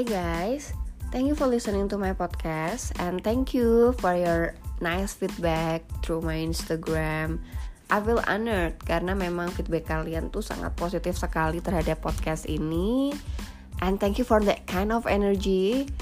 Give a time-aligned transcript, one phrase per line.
[0.00, 0.72] Hi guys,
[1.12, 6.24] thank you for listening to my podcast and thank you for your nice feedback through
[6.24, 7.36] my Instagram.
[7.92, 13.12] I feel honored karena memang feedback kalian tuh sangat positif sekali terhadap podcast ini.
[13.84, 15.92] And thank you for that kind of energy.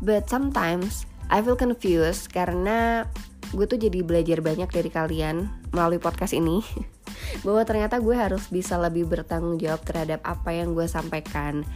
[0.00, 3.04] But sometimes I feel confused karena
[3.52, 6.64] gue tuh jadi belajar banyak dari kalian melalui podcast ini.
[7.44, 11.68] Bahwa ternyata gue harus bisa lebih bertanggung jawab terhadap apa yang gue sampaikan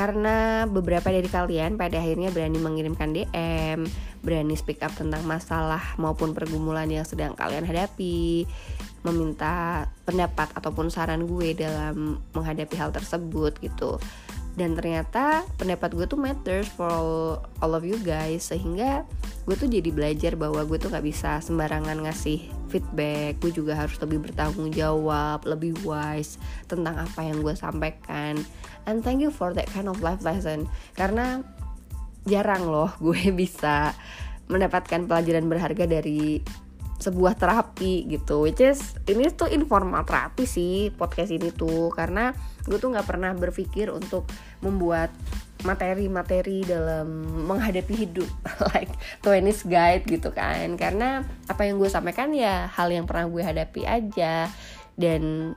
[0.00, 3.84] karena beberapa dari kalian pada akhirnya berani mengirimkan DM,
[4.24, 8.48] berani speak up tentang masalah maupun pergumulan yang sedang kalian hadapi,
[9.04, 14.00] meminta pendapat ataupun saran gue dalam menghadapi hal tersebut gitu
[14.60, 18.52] dan ternyata pendapat gue tuh matters for all, all of you guys.
[18.52, 19.08] Sehingga
[19.48, 23.40] gue tuh jadi belajar bahwa gue tuh nggak bisa sembarangan ngasih feedback.
[23.40, 26.36] Gue juga harus lebih bertanggung jawab lebih wise
[26.68, 28.36] tentang apa yang gue sampaikan.
[28.84, 30.68] And thank you for that kind of life lesson.
[30.92, 31.40] Karena
[32.28, 33.96] jarang loh gue bisa
[34.52, 36.44] mendapatkan pelajaran berharga dari
[37.00, 38.44] sebuah terapi gitu.
[38.44, 41.88] Which is ini tuh informal terapi sih podcast ini tuh.
[41.96, 42.28] Karena
[42.70, 44.30] gue tuh nggak pernah berpikir untuk
[44.62, 45.10] membuat
[45.66, 48.30] materi-materi dalam menghadapi hidup.
[48.72, 50.78] Like twenties guide gitu kan.
[50.78, 54.46] Karena apa yang gue sampaikan ya hal yang pernah gue hadapi aja.
[54.94, 55.52] Dan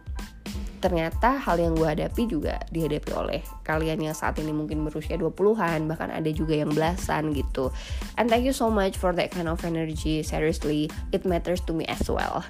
[0.83, 5.88] ternyata hal yang gue hadapi juga dihadapi oleh kalian yang saat ini mungkin berusia 20-an
[5.88, 7.72] bahkan ada juga yang belasan gitu.
[8.20, 10.20] And thank you so much for that kind of energy.
[10.27, 12.44] Seriously it matters to me as well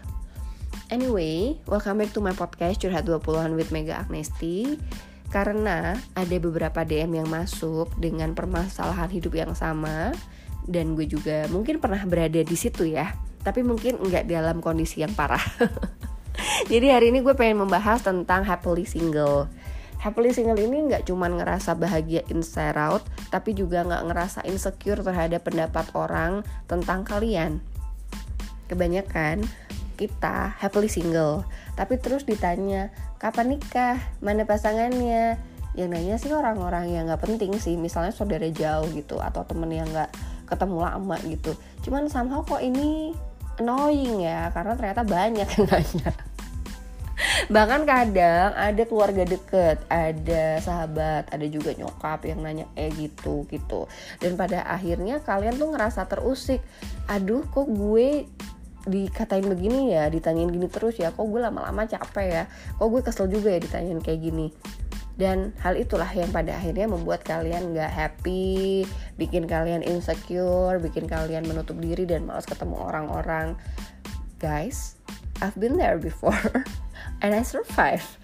[0.93, 4.77] anyway welcome back to my podcast curhat 20-an with Mega Agnesti
[5.33, 10.13] karena ada beberapa DM yang masuk dengan permasalahan hidup yang sama
[10.69, 13.09] dan gue juga mungkin pernah berada di situ ya
[13.41, 15.41] tapi mungkin nggak dalam kondisi yang parah
[16.71, 19.51] Jadi hari ini gue pengen membahas tentang happily single.
[19.99, 25.43] Happily single ini nggak cuma ngerasa bahagia inside out, tapi juga nggak ngerasa insecure terhadap
[25.43, 27.59] pendapat orang tentang kalian.
[28.71, 29.43] Kebanyakan
[29.95, 31.45] kita happily single,
[31.77, 32.89] tapi terus ditanya
[33.21, 35.39] kapan nikah, mana pasangannya.
[35.73, 39.89] Yang nanya sih orang-orang yang nggak penting sih, misalnya saudara jauh gitu atau temen yang
[39.89, 40.13] nggak
[40.45, 41.57] ketemu lama gitu.
[41.81, 43.17] Cuman somehow kok ini
[43.57, 46.11] annoying ya, karena ternyata banyak yang nanya.
[47.49, 53.87] Bahkan kadang ada keluarga deket ada sahabat ada juga nyokap yang nanya eh gitu gitu.
[54.19, 56.59] Dan pada akhirnya kalian tuh ngerasa terusik.
[57.07, 58.27] Aduh kok gue
[58.83, 62.43] dikatain begini ya ditanyain gini terus ya kok gue lama-lama capek ya
[62.75, 64.51] kok gue kesel juga ya ditanyain kayak gini
[65.13, 68.81] dan hal itulah yang pada akhirnya membuat kalian gak happy,
[69.13, 73.53] bikin kalian insecure, bikin kalian menutup diri dan malas ketemu orang-orang.
[74.41, 74.97] Guys,
[75.37, 76.65] I've been there before.
[77.21, 78.17] and I survive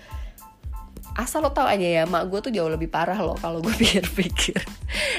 [1.20, 4.64] asal lo tau aja ya mak gue tuh jauh lebih parah loh kalau gue pikir-pikir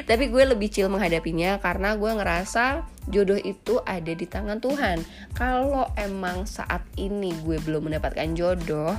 [0.09, 5.03] tapi gue lebih chill menghadapinya karena gue ngerasa jodoh itu ada di tangan Tuhan.
[5.35, 8.95] Kalau emang saat ini gue belum mendapatkan jodoh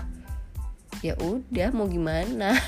[1.01, 2.53] ya udah mau gimana?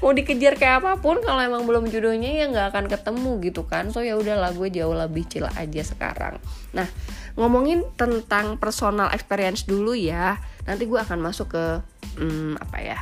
[0.00, 3.92] Mau dikejar kayak apa pun kalau emang belum jodohnya ya nggak akan ketemu gitu kan.
[3.92, 6.40] So ya udahlah gue jauh lebih chill aja sekarang.
[6.72, 6.88] Nah
[7.36, 10.40] ngomongin tentang personal experience dulu ya.
[10.64, 11.64] Nanti gue akan masuk ke
[12.16, 12.98] hmm, apa ya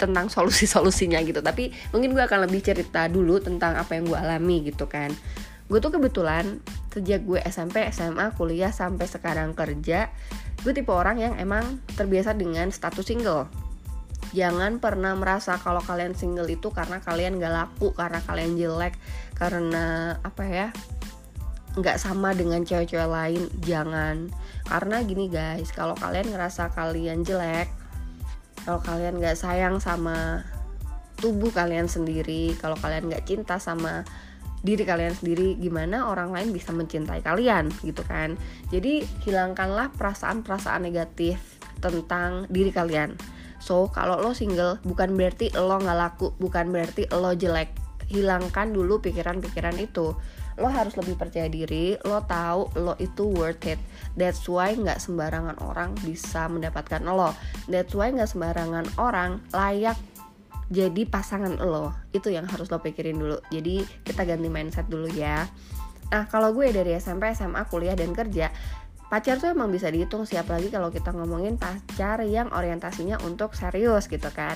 [0.00, 1.44] tentang solusi-solusinya gitu.
[1.44, 5.12] Tapi mungkin gue akan lebih cerita dulu tentang apa yang gue alami gitu kan.
[5.68, 6.58] Gue tuh kebetulan
[6.90, 10.10] sejak gue SMP SMA kuliah sampai sekarang kerja
[10.60, 13.48] gue tipe orang yang emang terbiasa dengan status single.
[14.36, 18.94] Jangan pernah merasa kalau kalian single itu karena kalian gak laku karena kalian jelek
[19.34, 20.68] karena apa ya
[21.70, 23.46] nggak sama dengan cewek-cewek lain.
[23.62, 24.28] Jangan.
[24.66, 27.70] Karena gini guys kalau kalian ngerasa kalian jelek
[28.64, 30.44] kalau kalian nggak sayang sama
[31.20, 34.04] tubuh kalian sendiri kalau kalian nggak cinta sama
[34.60, 38.36] diri kalian sendiri gimana orang lain bisa mencintai kalian gitu kan?
[38.68, 41.40] Jadi hilangkanlah perasaan-perasaan negatif
[41.80, 43.16] tentang diri kalian.
[43.60, 47.72] So kalau lo single bukan berarti lo nggak laku bukan berarti lo jelek.
[48.10, 50.12] Hilangkan dulu pikiran-pikiran itu
[50.60, 53.80] lo harus lebih percaya diri lo tahu lo itu worth it.
[54.14, 57.32] That's why nggak sembarangan orang bisa mendapatkan lo.
[57.66, 59.96] That's why nggak sembarangan orang layak
[60.70, 61.96] jadi pasangan lo.
[62.12, 63.40] Itu yang harus lo pikirin dulu.
[63.48, 65.48] Jadi kita ganti mindset dulu ya.
[66.12, 68.52] Nah kalau gue dari SMP SMA kuliah dan kerja
[69.10, 74.06] pacar tuh emang bisa dihitung siapa lagi kalau kita ngomongin pacar yang orientasinya untuk serius
[74.06, 74.54] gitu kan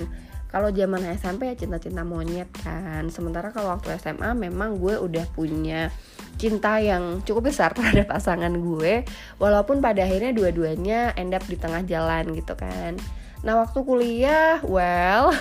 [0.55, 3.11] kalau zaman SMP ya cinta-cinta monyet kan.
[3.11, 5.91] Sementara kalau waktu SMA memang gue udah punya
[6.39, 9.03] cinta yang cukup besar terhadap pasangan gue.
[9.43, 12.95] Walaupun pada akhirnya dua-duanya end up di tengah jalan gitu kan.
[13.43, 15.35] Nah waktu kuliah well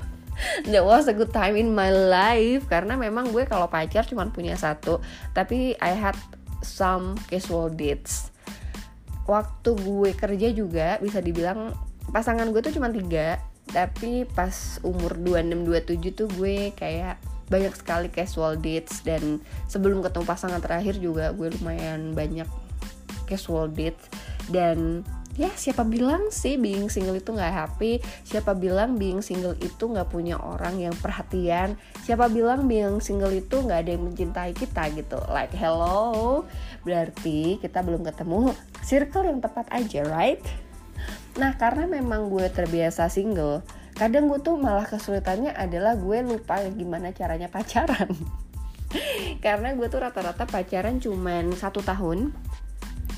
[0.72, 2.64] that was a good time in my life.
[2.64, 5.04] Karena memang gue kalau pacar cuma punya satu
[5.36, 6.16] tapi I had
[6.64, 8.32] some casual dates.
[9.28, 11.76] Waktu gue kerja juga bisa dibilang
[12.08, 13.36] pasangan gue tuh cuma tiga
[13.70, 19.38] tapi pas umur 26 27 tuh gue kayak banyak sekali casual dates dan
[19.70, 22.46] sebelum ketemu pasangan terakhir juga gue lumayan banyak
[23.26, 24.06] casual dates.
[24.46, 25.02] Dan
[25.34, 28.02] ya siapa bilang sih being single itu nggak happy?
[28.26, 31.78] Siapa bilang being single itu nggak punya orang yang perhatian?
[32.02, 35.18] Siapa bilang being single itu nggak ada yang mencintai kita gitu?
[35.30, 36.42] Like hello?
[36.82, 40.65] Berarti kita belum ketemu circle yang tepat aja right
[41.36, 43.60] nah karena memang gue terbiasa single
[43.96, 48.12] kadang gue tuh malah kesulitannya adalah gue lupa gimana caranya pacaran.
[49.44, 52.36] Karena gue tuh rata-rata pacaran cuman satu tahun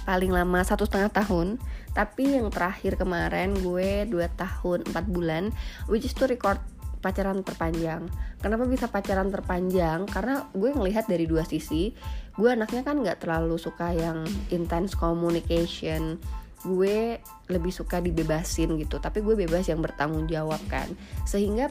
[0.07, 1.59] paling lama satu setengah tahun.
[1.99, 5.51] Tapi yang terakhir kemarin gue dua tahun empat bulan
[5.91, 6.63] which is to record
[7.03, 8.07] pacaran terpanjang.
[8.39, 10.07] Kenapa bisa pacaran terpanjang?
[10.07, 11.91] Karena gue ngelihat dari dua sisi
[12.39, 14.23] gue anaknya kan nggak terlalu suka yang
[14.55, 16.23] intense communication
[16.67, 20.91] gue lebih suka dibebasin gitu tapi gue bebas yang bertanggung jawab kan
[21.23, 21.71] sehingga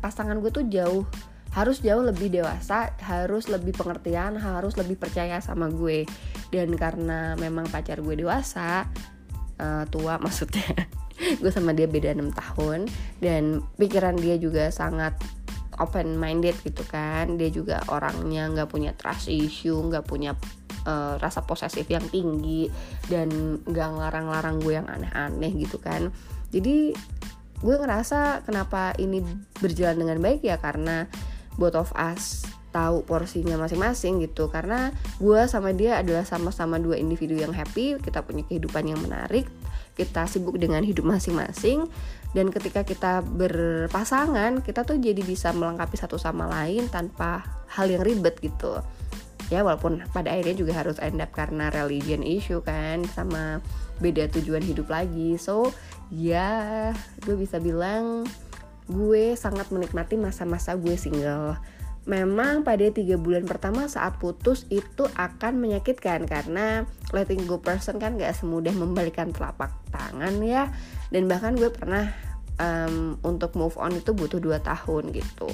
[0.00, 1.04] pasangan gue tuh jauh
[1.52, 6.08] harus jauh lebih dewasa, harus lebih pengertian, harus lebih percaya sama gue.
[6.48, 8.88] Dan karena memang pacar gue dewasa,
[9.60, 10.88] uh, tua maksudnya,
[11.38, 12.88] gue sama dia beda 6 tahun
[13.20, 15.12] dan pikiran dia juga sangat
[15.76, 17.36] open minded gitu kan.
[17.36, 20.32] Dia juga orangnya nggak punya trust issue, nggak punya
[20.84, 22.70] uh, rasa posesif yang tinggi
[23.10, 26.10] dan nggak ngelarang-larang gue yang aneh-aneh gitu kan.
[26.52, 26.92] Jadi
[27.62, 29.22] gue ngerasa kenapa ini
[29.62, 31.06] berjalan dengan baik ya karena
[31.54, 32.42] both of us
[32.72, 34.90] tahu porsinya masing-masing gitu karena
[35.20, 39.46] gue sama dia adalah sama-sama dua individu yang happy kita punya kehidupan yang menarik
[39.92, 41.84] kita sibuk dengan hidup masing-masing
[42.32, 48.00] dan ketika kita berpasangan kita tuh jadi bisa melengkapi satu sama lain tanpa hal yang
[48.00, 48.80] ribet gitu
[49.52, 53.60] ya walaupun pada akhirnya juga harus end up karena religion issue kan sama
[54.00, 55.68] beda tujuan hidup lagi so
[56.08, 56.90] ya
[57.28, 58.24] gue bisa bilang
[58.90, 61.58] gue sangat menikmati masa-masa gue single.
[62.02, 66.82] Memang pada tiga bulan pertama saat putus itu akan menyakitkan karena
[67.14, 70.74] letting go person kan gak semudah membalikan telapak tangan ya.
[71.14, 72.10] Dan bahkan gue pernah
[72.60, 75.48] um, untuk move on itu butuh 2 tahun gitu.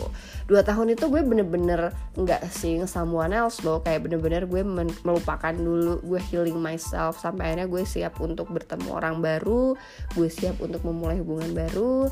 [0.51, 3.85] Dua tahun itu gue bener-bener nggak sing someone else loh.
[3.85, 4.63] Kayak bener-bener gue
[5.05, 9.77] melupakan dulu gue healing myself sampai akhirnya gue siap untuk bertemu orang baru
[10.17, 12.09] gue siap untuk memulai hubungan baru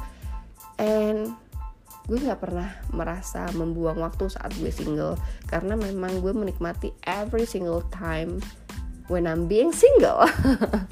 [0.77, 1.33] and
[2.07, 5.19] gue nggak pernah merasa membuang waktu saat gue single.
[5.51, 8.39] Karena memang gue menikmati every single time
[9.11, 10.27] when I'm being single.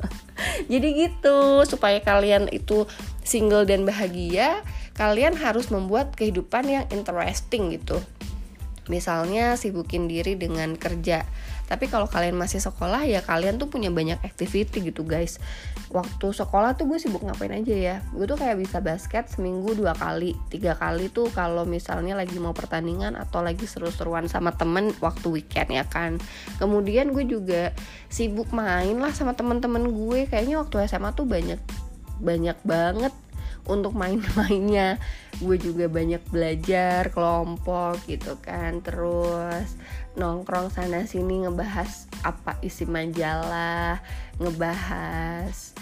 [0.73, 2.87] Jadi gitu supaya kalian itu
[3.25, 4.63] single dan bahagia
[4.95, 7.99] kalian harus membuat kehidupan yang interesting gitu.
[8.93, 11.25] Misalnya sibukin diri dengan kerja.
[11.65, 15.41] Tapi kalau kalian masih sekolah ya kalian tuh punya banyak activity gitu guys.
[15.89, 17.97] Waktu sekolah tuh gue sibuk ngapain aja ya.
[18.13, 22.53] Gue tuh kayak bisa basket seminggu dua kali tiga kali tuh kalau misalnya lagi mau
[22.53, 26.21] pertandingan atau lagi seru-seruan sama temen waktu weekend ya kan.
[26.61, 27.73] Kemudian gue juga
[28.13, 30.29] sibuk main lah sama temen-temen gue.
[30.29, 31.59] Kayaknya waktu SMA tuh banyak
[32.21, 33.15] banyak banget
[33.65, 35.01] untuk main-mainnya.
[35.41, 38.85] Gue juga banyak belajar kelompok gitu kan.
[38.85, 39.77] Terus
[40.15, 43.99] nongkrong sana sini ngebahas apa isi majalah
[44.39, 45.75] ngebahas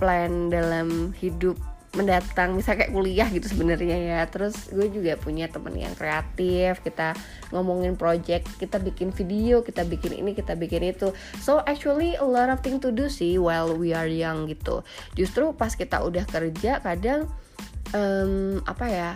[0.00, 1.60] plan dalam hidup
[1.90, 4.20] mendatang misalnya kayak kuliah gitu sebenarnya ya.
[4.30, 7.18] Terus gue juga punya temen yang kreatif kita
[7.50, 11.10] ngomongin project kita bikin video kita bikin ini kita bikin itu.
[11.42, 14.86] So actually a lot of thing to do sih while we are young gitu.
[15.18, 17.26] Justru pas kita udah kerja kadang
[17.94, 19.10] um, apa ya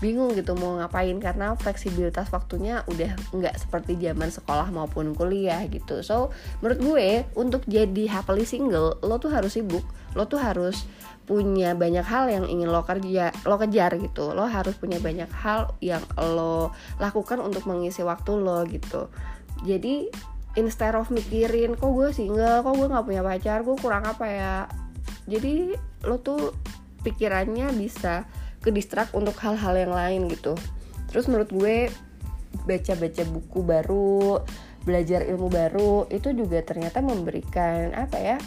[0.00, 6.00] bingung gitu mau ngapain karena fleksibilitas waktunya udah nggak seperti zaman sekolah maupun kuliah gitu.
[6.00, 6.32] So
[6.64, 9.84] menurut gue untuk jadi happily single lo tuh harus sibuk
[10.16, 10.88] lo tuh harus
[11.28, 14.32] punya banyak hal yang ingin lo kerja lo kejar gitu.
[14.32, 19.12] Lo harus punya banyak hal yang lo lakukan untuk mengisi waktu lo gitu.
[19.62, 20.08] Jadi
[20.58, 22.64] instead of mikirin kok gue single?
[22.64, 23.62] Kok gue nggak punya pacar?
[23.62, 24.56] Gue kurang apa ya?
[25.28, 25.76] Jadi
[26.08, 26.56] lo tuh
[27.04, 28.26] pikirannya bisa
[28.60, 30.54] ke distrak untuk hal-hal yang lain gitu.
[31.10, 31.88] Terus menurut gue
[32.66, 34.42] baca-baca buku baru
[34.84, 38.38] belajar ilmu baru itu juga ternyata memberikan apa ya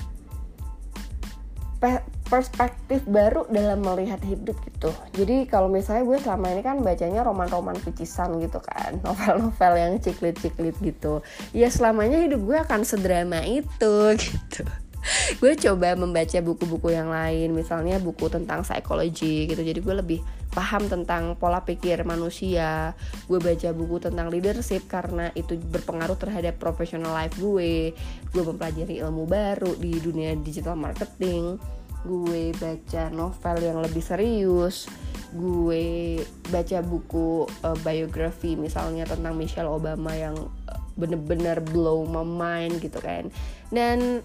[2.31, 4.89] perspektif baru dalam melihat hidup gitu.
[5.13, 10.73] Jadi kalau misalnya gue selama ini kan bacanya roman-roman picisan gitu kan novel-novel yang ciklit-ciklit
[10.79, 11.19] gitu.
[11.51, 14.63] Ya selamanya hidup gue akan sedrama itu gitu
[15.41, 19.61] gue coba membaca buku-buku yang lain misalnya buku tentang psikologi gitu.
[19.61, 20.19] Jadi gue lebih
[20.53, 22.93] paham tentang pola pikir manusia.
[23.27, 27.91] Gue baca buku tentang leadership karena itu berpengaruh terhadap professional life gue.
[28.31, 31.57] Gue mempelajari ilmu baru di dunia digital marketing.
[32.03, 34.87] Gue baca novel yang lebih serius.
[35.33, 36.21] Gue
[36.53, 40.37] baca buku uh, biografi misalnya tentang Michelle Obama yang
[40.69, 43.33] uh, bener-bener blow my mind gitu kan.
[43.73, 44.21] Dan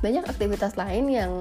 [0.00, 1.32] banyak aktivitas lain yang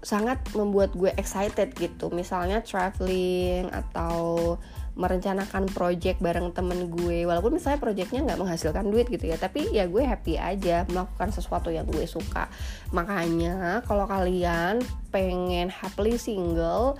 [0.00, 2.08] sangat membuat gue excited gitu.
[2.08, 4.56] Misalnya traveling atau
[4.96, 7.24] merencanakan project bareng temen gue.
[7.28, 11.68] Walaupun misalnya projectnya nggak menghasilkan duit gitu ya tapi ya gue happy aja melakukan sesuatu
[11.68, 12.48] yang gue suka.
[12.92, 14.80] Makanya kalau kalian
[15.12, 16.96] pengen happily single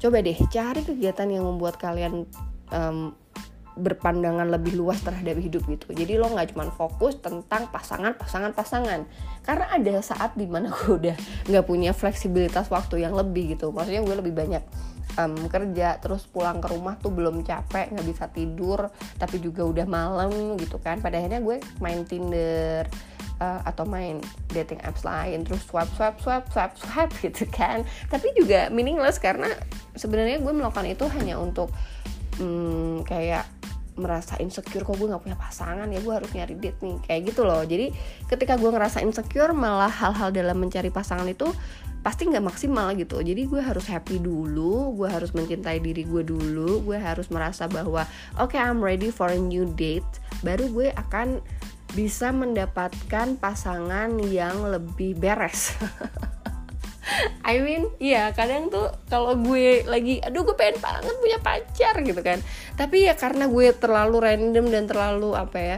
[0.00, 2.24] coba deh cari kegiatan yang membuat kalian
[2.72, 3.12] um,
[3.80, 5.90] berpandangan lebih luas terhadap hidup gitu.
[5.96, 9.00] Jadi lo nggak cuma fokus tentang pasangan pasangan pasangan.
[9.42, 11.16] Karena ada saat di mana gue udah
[11.48, 13.72] nggak punya fleksibilitas waktu yang lebih gitu.
[13.72, 14.62] Maksudnya gue lebih banyak
[15.18, 19.86] um, kerja terus pulang ke rumah tuh belum capek nggak bisa tidur tapi juga udah
[19.88, 21.00] malam gitu kan.
[21.00, 22.86] Pada akhirnya gue main Tinder
[23.40, 24.20] uh, atau main
[24.52, 27.82] dating apps lain terus swipe swipe swipe swipe swipe gitu kan.
[28.12, 29.48] Tapi juga meaningless karena
[29.96, 31.72] sebenarnya gue melakukan itu hanya untuk
[32.38, 33.48] hmm, kayak
[33.98, 37.42] merasa insecure kok gue nggak punya pasangan ya gue harus nyari date nih kayak gitu
[37.42, 37.62] loh.
[37.62, 37.90] Jadi
[38.30, 41.50] ketika gue ngerasa insecure malah hal-hal dalam mencari pasangan itu
[42.00, 43.20] pasti nggak maksimal gitu.
[43.20, 48.06] Jadi gue harus happy dulu gue harus mencintai diri gue dulu gue harus merasa bahwa
[48.40, 50.06] oke okay, I'm ready for a new date
[50.40, 51.44] baru gue akan
[51.90, 55.74] bisa mendapatkan pasangan yang lebih beres
[57.42, 62.20] I mean, iya kadang tuh kalau gue lagi, aduh gue pengen banget punya pacar gitu
[62.22, 62.38] kan.
[62.78, 65.76] Tapi ya karena gue terlalu random dan terlalu apa ya,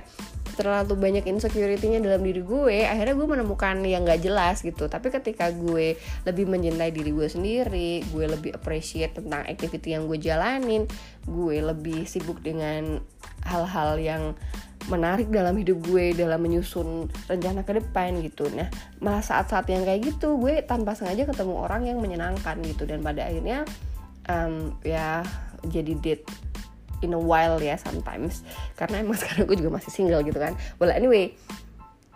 [0.53, 4.85] terlalu banyak insecurity-nya dalam diri gue, akhirnya gue menemukan yang gak jelas gitu.
[4.85, 5.97] Tapi ketika gue
[6.29, 10.85] lebih mencintai diri gue sendiri, gue lebih appreciate tentang activity yang gue jalanin,
[11.25, 13.01] gue lebih sibuk dengan
[13.49, 14.23] hal-hal yang
[14.91, 18.51] menarik dalam hidup gue dalam menyusun rencana ke depan gitu.
[18.51, 18.67] Nah
[18.99, 22.89] malah saat-saat yang kayak gitu gue tanpa sengaja ketemu orang yang menyenangkan gitu.
[22.89, 23.63] Dan pada akhirnya
[24.27, 25.23] um, ya
[25.69, 26.27] jadi date
[27.05, 28.43] in a while ya sometimes.
[28.75, 30.59] Karena emang sekarang gue juga masih single gitu kan.
[30.83, 31.37] Well anyway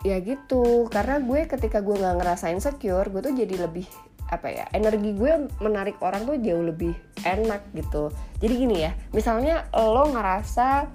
[0.03, 0.91] ya gitu.
[0.91, 3.87] Karena gue ketika gue nggak ngerasain secure gue tuh jadi lebih
[4.27, 6.91] apa ya energi gue menarik orang tuh jauh lebih
[7.23, 8.11] enak gitu.
[8.43, 10.91] Jadi gini ya misalnya lo ngerasa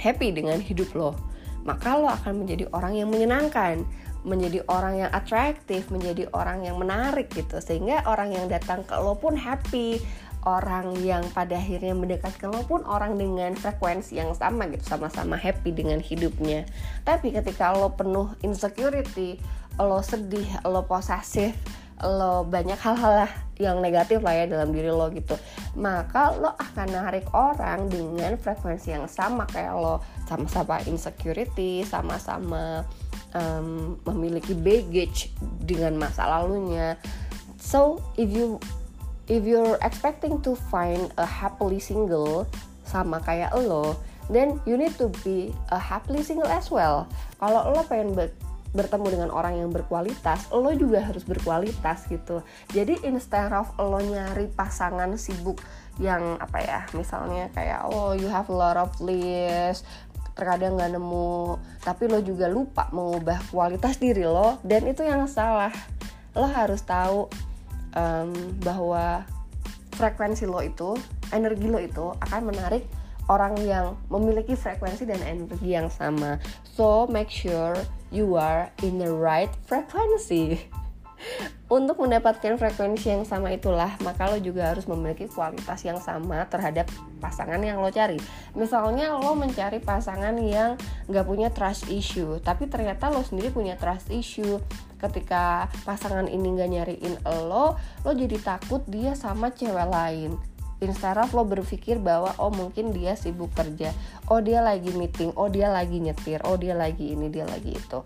[0.00, 1.12] happy dengan hidup lo,
[1.68, 3.84] maka lo akan menjadi orang yang menyenangkan,
[4.24, 7.60] menjadi orang yang atraktif, menjadi orang yang menarik gitu.
[7.60, 10.00] Sehingga orang yang datang ke lo pun happy,
[10.48, 15.36] orang yang pada akhirnya mendekat ke lo pun orang dengan frekuensi yang sama gitu, sama-sama
[15.36, 16.64] happy dengan hidupnya.
[17.04, 19.36] Tapi ketika lo penuh insecurity,
[19.76, 21.52] lo sedih, lo posesif,
[22.04, 25.36] lo banyak hal-hal lah yang negatif lah ya dalam diri lo gitu.
[25.76, 32.88] Maka lo akan narik orang dengan frekuensi yang sama kayak lo sama-sama insecurity sama-sama
[33.36, 35.28] um, memiliki baggage
[35.60, 36.96] dengan masa lalunya.
[37.60, 38.56] So if you
[39.28, 42.48] if you're expecting to find a happily single
[42.88, 43.94] sama kayak lo
[44.32, 47.04] then you need to be a happily single as well.
[47.36, 48.16] Kalau lo pengen
[48.70, 52.42] bertemu dengan orang yang berkualitas, lo juga harus berkualitas gitu.
[52.70, 55.58] Jadi instead of lo nyari pasangan sibuk
[55.98, 59.82] yang apa ya, misalnya kayak oh you have a lot of list,
[60.38, 65.74] terkadang nggak nemu, tapi lo juga lupa mengubah kualitas diri lo dan itu yang salah.
[66.32, 67.26] Lo harus tahu
[67.98, 68.30] um,
[68.62, 69.26] bahwa
[69.98, 70.94] frekuensi lo itu,
[71.34, 72.86] energi lo itu akan menarik
[73.30, 76.38] orang yang memiliki frekuensi dan energi yang sama.
[76.64, 77.74] So make sure
[78.10, 80.66] you are in the right frequency.
[81.70, 86.90] Untuk mendapatkan frekuensi yang sama itulah, maka lo juga harus memiliki kualitas yang sama terhadap
[87.22, 88.18] pasangan yang lo cari.
[88.58, 90.74] Misalnya lo mencari pasangan yang
[91.06, 94.58] gak punya trust issue, tapi ternyata lo sendiri punya trust issue.
[94.98, 97.14] Ketika pasangan ini gak nyariin
[97.46, 100.34] lo, lo jadi takut dia sama cewek lain
[100.80, 103.92] instead of lo berpikir bahwa oh mungkin dia sibuk kerja.
[104.28, 105.32] Oh dia lagi meeting.
[105.36, 106.40] Oh dia lagi nyetir.
[106.48, 108.00] Oh dia lagi ini dia lagi itu.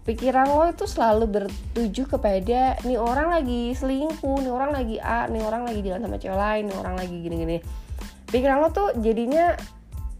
[0.00, 4.40] Pikiran lo itu selalu bertuju kepada nih orang lagi selingkuh.
[4.40, 5.28] Nih orang lagi A.
[5.28, 6.62] Nih orang lagi jalan sama cewek lain.
[6.68, 7.58] Nih orang lagi gini-gini.
[8.28, 9.56] Pikiran lo tuh jadinya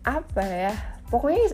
[0.05, 0.73] apa ya?
[1.09, 1.53] Pokoknya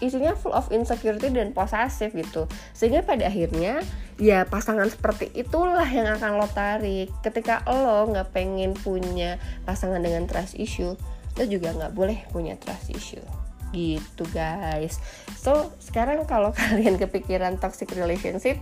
[0.00, 2.48] isinya full of insecurity dan posesif gitu.
[2.72, 3.84] Sehingga pada akhirnya
[4.20, 7.08] ya pasangan seperti itulah yang akan lo tarik.
[7.24, 10.92] Ketika lo nggak pengen punya pasangan dengan trust issue
[11.40, 13.24] lo juga nggak boleh punya trust issue.
[13.72, 15.00] Gitu guys.
[15.40, 18.60] So sekarang kalau kalian kepikiran toxic relationship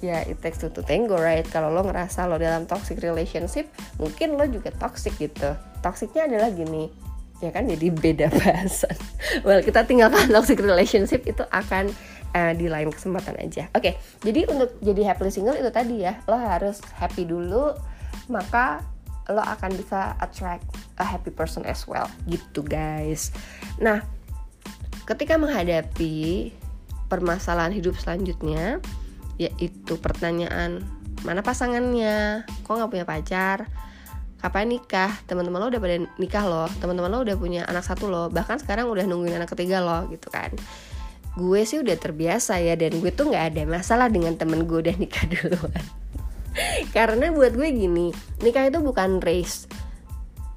[0.00, 1.44] ya it takes two to tango right?
[1.44, 3.68] Kalau lo ngerasa lo dalam toxic relationship
[4.00, 5.52] mungkin lo juga toxic gitu.
[5.84, 6.88] Toxicnya adalah gini
[7.44, 7.68] ya kan?
[7.68, 8.96] Jadi beda bahasan
[9.44, 11.92] well kita tinggalkan toxic relationship itu akan
[12.34, 13.70] uh, di lain kesempatan aja.
[13.72, 13.94] Oke okay,
[14.24, 17.72] jadi untuk jadi happily single itu tadi ya lo harus happy dulu
[18.28, 18.84] maka
[19.28, 20.64] lo akan bisa attract
[20.96, 23.32] a happy person as well gitu guys.
[23.80, 24.04] Nah
[25.04, 26.52] ketika menghadapi
[27.08, 28.80] permasalahan hidup selanjutnya
[29.40, 30.84] yaitu pertanyaan
[31.26, 32.46] mana pasangannya?
[32.62, 33.58] Kok nggak punya pacar?
[34.38, 35.10] Kapan nikah?
[35.26, 38.86] Teman-teman lo udah pada nikah loh teman-teman lo udah punya anak satu loh bahkan sekarang
[38.86, 40.54] udah nungguin anak ketiga loh gitu kan
[41.38, 44.96] gue sih udah terbiasa ya dan gue tuh nggak ada masalah dengan temen gue udah
[44.98, 45.84] nikah duluan.
[46.90, 48.10] Karena buat gue gini
[48.42, 49.70] nikah itu bukan race.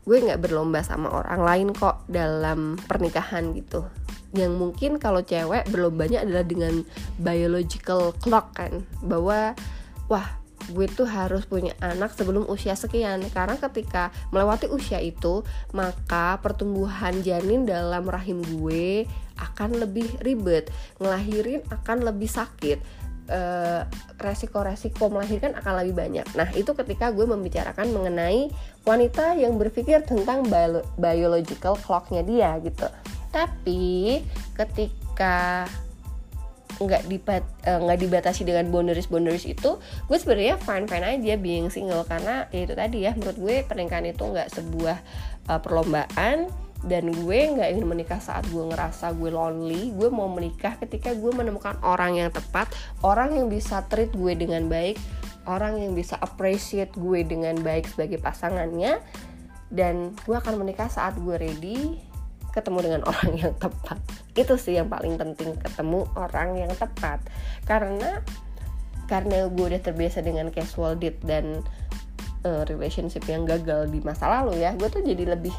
[0.01, 3.85] Gue nggak berlomba sama orang lain kok dalam pernikahan gitu.
[4.33, 6.81] Yang mungkin kalau cewek berlombanya adalah dengan
[7.21, 9.53] biological clock kan bahwa
[10.09, 15.41] wah gue tuh harus punya anak sebelum usia sekian karena ketika melewati usia itu
[15.73, 19.09] maka pertumbuhan janin dalam rahim gue
[19.41, 20.69] akan lebih ribet
[21.01, 23.01] ngelahirin akan lebih sakit
[23.31, 23.81] Eh,
[24.19, 26.27] resiko-resiko melahirkan akan lebih banyak.
[26.35, 28.51] Nah, itu ketika gue membicarakan mengenai
[28.83, 32.91] wanita yang berpikir tentang bio biological clocknya dia gitu.
[33.31, 34.19] Tapi
[34.51, 35.63] ketika
[36.81, 39.77] nggak dibat eh, nggak uh, dibatasi dengan boundaries boundaries itu
[40.09, 42.03] gue sebenarnya fine fine aja being single.
[42.03, 44.97] Karena ya itu tadi ya menurut gue pernikahan itu nggak sebuah
[45.47, 46.49] uh, perlombaan.
[46.81, 49.93] Dan gue nggak ingin menikah saat gue ngerasa gue lonely.
[49.93, 52.73] Gue mau menikah ketika gue menemukan orang yang tepat
[53.05, 54.97] orang yang bisa treat gue dengan baik
[55.45, 58.97] orang yang bisa appreciate gue dengan baik sebagai pasangannya.
[59.69, 62.10] Dan gue akan menikah saat gue ready
[62.51, 63.97] ketemu dengan orang yang tepat.
[64.35, 67.23] Itu sih yang paling penting ketemu orang yang tepat.
[67.65, 68.21] Karena
[69.07, 71.59] karena gue udah terbiasa dengan casual date dan
[72.47, 75.51] uh, relationship yang gagal di masa lalu ya gue tuh jadi lebih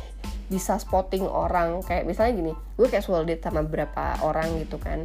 [0.49, 1.81] bisa spotting orang.
[1.85, 5.05] Kayak misalnya gini gue casual date sama beberapa orang gitu kan.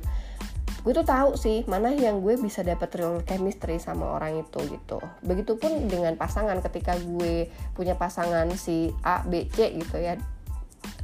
[0.88, 5.04] Gue tuh tahu sih mana yang gue bisa dapet real chemistry sama orang itu gitu.
[5.28, 10.16] Begitupun dengan pasangan ketika gue punya pasangan si A B C gitu ya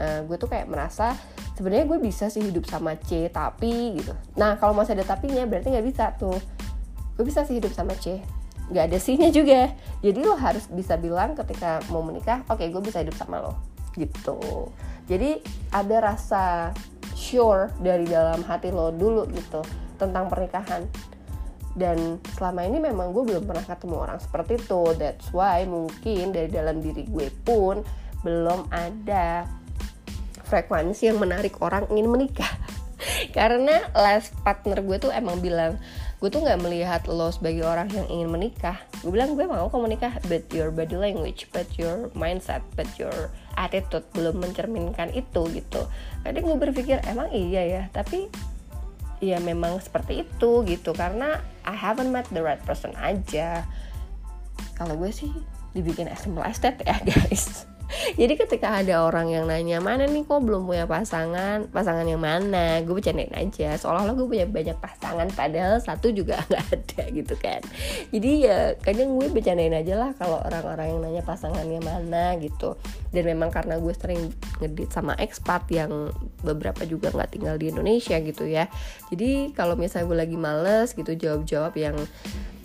[0.02, 1.16] uh, gue tuh kayak merasa
[1.54, 4.14] sebenarnya gue bisa sih hidup sama C tapi gitu.
[4.38, 6.38] Nah kalau masih ada tapinya berarti nggak bisa tuh.
[7.14, 8.22] Gue bisa sih hidup sama C.
[8.74, 9.72] Nggak ada sihnya juga.
[10.02, 13.54] Jadi lo harus bisa bilang ketika mau menikah oke okay, gue bisa hidup sama lo.
[13.94, 14.40] Gitu.
[15.06, 16.74] Jadi ada rasa
[17.14, 19.62] sure dari dalam hati lo dulu gitu
[20.02, 20.90] tentang pernikahan.
[21.74, 24.82] Dan selama ini memang gue belum pernah ketemu orang seperti itu.
[24.98, 27.82] That's why mungkin dari dalam diri gue pun
[28.24, 29.46] belum ada
[30.54, 32.54] frekuensi yang menarik orang ingin menikah.
[33.38, 35.82] Karena last partner gue tuh emang bilang
[36.22, 38.78] gue tuh nggak melihat lo sebagai orang yang ingin menikah.
[39.02, 43.34] Gue bilang gue mau kamu menikah but your body language but your mindset but your
[43.58, 45.82] attitude belum mencerminkan itu gitu.
[46.22, 47.84] Kadang gue berpikir emang iya ya?
[47.90, 48.30] Tapi
[49.26, 50.94] ya memang seperti itu gitu.
[50.94, 53.66] Karena I haven't met the right person aja.
[54.78, 55.34] Kalau gue sih
[55.74, 57.73] dibikin simple estate ya guys
[58.14, 61.70] jadi ketika ada orang yang nanya mana nih kok belum punya pasangan?
[61.70, 62.82] Pasangan yang mana?
[62.86, 63.76] Gue bercandain aja.
[63.78, 67.62] Seolah-olah gue punya banyak pasangan padahal satu juga nggak ada gitu kan.
[68.14, 72.78] Jadi ya kadang gue bercandain aja lah kalau orang-orang yang nanya pasangannya mana gitu.
[73.14, 76.10] Dan memang karena gue sering ngedit sama expat yang
[76.42, 78.70] beberapa juga nggak tinggal di Indonesia gitu ya.
[79.14, 81.98] Jadi kalau misalnya gue lagi males gitu jawab-jawab yang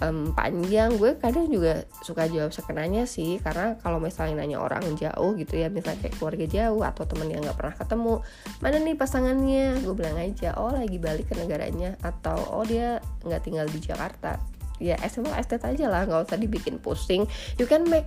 [0.03, 5.35] um, panjang gue kadang juga suka jawab sekenanya sih karena kalau misalnya nanya orang jauh
[5.35, 8.15] gitu ya misalnya kayak keluarga jauh atau temen yang nggak pernah ketemu
[8.63, 9.67] mana nih pasangannya?
[9.83, 14.39] Gue bilang aja oh lagi balik ke negaranya atau oh dia nggak tinggal di Jakarta.
[14.79, 17.27] Ya SMA estate aja lah nggak usah dibikin pusing.
[17.59, 18.07] You can make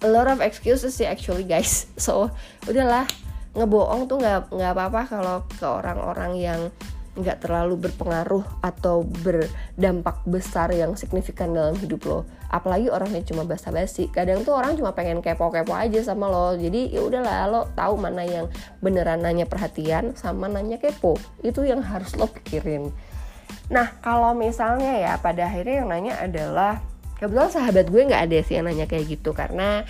[0.00, 1.90] a lot of excuses sih actually guys.
[2.00, 2.30] So
[2.70, 3.06] udahlah
[3.50, 6.60] ngebohong tuh nggak nggak apa-apa kalau ke orang-orang yang
[7.18, 12.20] nggak terlalu berpengaruh atau berdampak besar yang signifikan dalam hidup lo.
[12.46, 14.06] Apalagi orangnya cuma basa-basi.
[14.14, 16.54] Kadang tuh orang cuma pengen kepo-kepo aja sama lo.
[16.54, 18.46] Jadi ya udahlah lo tahu mana yang
[18.78, 21.18] beneran nanya perhatian sama nanya kepo.
[21.42, 22.94] Itu yang harus lo pikirin.
[23.70, 26.78] Nah kalau misalnya ya pada akhirnya yang nanya adalah
[27.18, 29.34] kebetulan sahabat gue nggak ada sih yang nanya kayak gitu.
[29.34, 29.82] Karena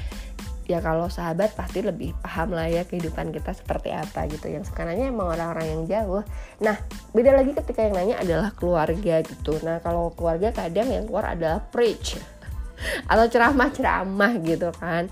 [0.70, 4.46] ya kalau sahabat pasti lebih paham lah ya kehidupan kita seperti apa gitu.
[4.46, 6.22] Yang sekarangnya emang orang-orang yang jauh.
[6.62, 6.78] Nah
[7.10, 9.58] beda lagi ketika yang nanya adalah keluarga gitu.
[9.66, 12.22] Nah kalau keluarga kadang yang keluar adalah preach
[13.10, 15.10] atau ceramah-ceramah gitu kan.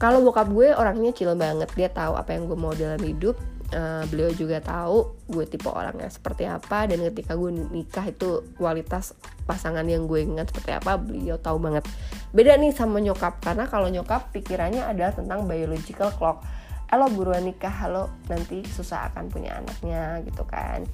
[0.00, 1.68] Kalau bokap gue orangnya chill banget.
[1.76, 3.38] Dia tahu apa yang gue mau dalam hidup
[3.74, 9.18] uh, beliau juga tahu gue tipe orangnya seperti apa dan ketika gue nikah itu kualitas
[9.44, 11.84] pasangan yang gue ingat seperti apa beliau tahu banget.
[12.30, 16.46] Beda nih sama nyokap karena kalau nyokap pikirannya adalah tentang biological clock.
[16.88, 20.86] Halo buruan nikah halo nanti susah akan punya anaknya gitu kan.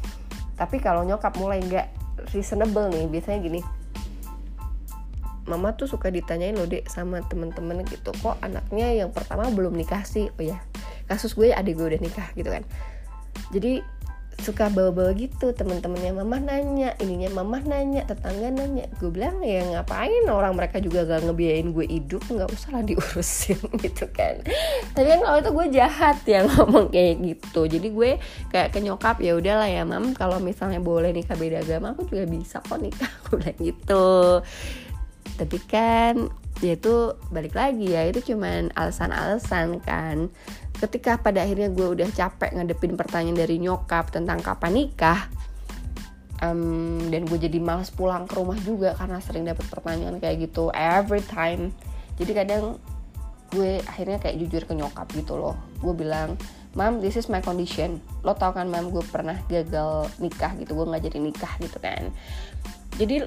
[0.56, 1.86] Tapi kalau nyokap mulai nggak
[2.32, 3.60] reasonable nih biasanya gini
[5.48, 10.04] mama tuh suka ditanyain loh dek sama temen-temen gitu kok anaknya yang pertama belum nikah
[10.04, 10.28] sih?
[10.36, 10.60] Oh ya
[11.10, 12.62] kasus gue adik gue udah nikah gitu kan.
[13.50, 13.82] Jadi
[14.40, 18.88] suka bawa-bawa gitu temen-temennya mama nanya ininya mama nanya tetangga nanya.
[18.96, 23.60] Gue bilang ya ngapain orang mereka juga gak ngebiayain gue hidup nggak usah lah diurusin
[23.84, 24.40] gitu kan.
[24.96, 27.68] Tapi kan kalau itu gue jahat yang ngomong kayak gitu.
[27.68, 28.10] Jadi gue
[28.48, 32.24] kayak ke nyokap ya udahlah ya mam kalau misalnya boleh nikah beda agama aku juga
[32.26, 33.12] bisa kok nikah.
[33.30, 34.06] Gue bilang gitu
[35.40, 36.28] tapi kan
[36.60, 40.28] itu balik lagi ya itu cuman alasan-alasan kan.
[40.76, 45.32] Ketika pada akhirnya gue udah capek ngadepin pertanyaan dari nyokap tentang kapan nikah
[46.44, 50.68] um, dan gue jadi males pulang ke rumah juga karena sering dapet pertanyaan kayak gitu
[50.76, 51.72] every time.
[52.20, 52.76] Jadi kadang
[53.50, 55.56] gue akhirnya kayak jujur ke nyokap gitu loh.
[55.80, 56.36] Gue bilang
[56.76, 57.96] mam this is my condition.
[58.20, 62.12] Lo tau kan mam gue pernah gagal nikah gitu gue nggak jadi nikah gitu kan.
[63.00, 63.24] Jadi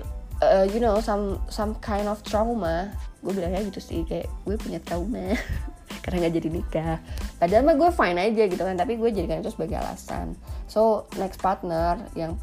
[0.51, 2.91] uh, you know some some kind of trauma.
[3.23, 5.35] Gue bilangnya gitu sih kayak gue punya trauma.
[6.03, 6.95] Karena nggak jadi nikah.
[7.39, 10.35] Padahal mah gue fine aja gitu kan tapi gue jadikan itu sebagai alasan.
[10.67, 12.35] So next partner yang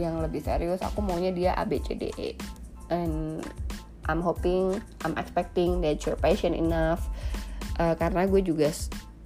[0.00, 2.32] yang lebih serius aku maunya dia A B C D E.
[2.88, 3.44] And
[4.08, 7.06] I'm hoping I'm expecting that you're patient enough.
[7.80, 8.68] Uh, karena gue juga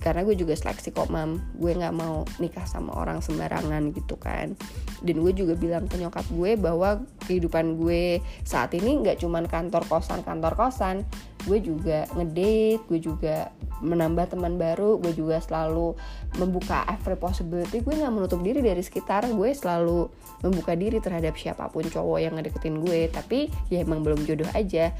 [0.00, 1.40] karena gue juga seleksi kok mam.
[1.56, 4.52] Gue nggak mau nikah sama orang sembarangan gitu kan.
[5.00, 9.82] Dan gue juga bilang ke nyokap gue bahwa kehidupan gue saat ini nggak cuman kantor
[9.88, 11.02] kosan kantor kosan.
[11.48, 15.96] Gue juga ngedate gue juga menambah teman baru gue juga selalu
[16.36, 17.80] membuka every possibility.
[17.80, 20.12] Gue nggak menutup diri dari sekitar gue selalu
[20.44, 23.08] membuka diri terhadap siapa pun cowok yang ngedeketin gue.
[23.08, 24.92] Tapi ya emang belum jodoh aja.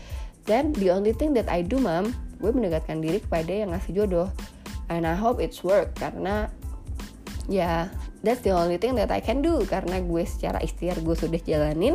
[0.47, 4.29] Dan the only thing that I do mam gue mendekatkan diri kepada yang ngasih jodoh
[4.91, 6.51] and I hope it's work karena
[7.47, 7.81] ya yeah,
[8.27, 9.63] that's the only thing that I can do.
[9.67, 11.95] Karena gue secara ikhtiar gue sudah jalanin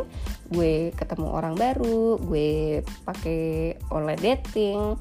[0.52, 5.00] gue ketemu orang baru gue pakai online dating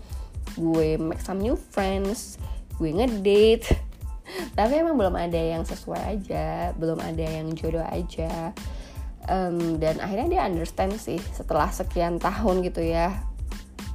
[0.59, 2.42] gue make some new friends
[2.83, 3.66] gue ngedate.
[4.59, 8.55] Tapi emang belum ada yang sesuai aja belum ada yang jodoh aja.
[9.31, 13.29] Um, dan akhirnya dia understand sih setelah sekian tahun gitu ya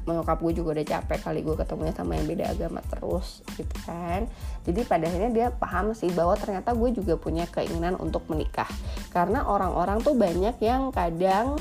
[0.06, 4.30] menyokap gue juga udah capek kali gue ketemunya sama yang beda agama terus gitu kan.
[4.66, 8.70] Jadi pada akhirnya dia paham sih bahwa ternyata gue juga punya keinginan untuk menikah.
[9.10, 11.58] Karena orang-orang tuh banyak yang kadang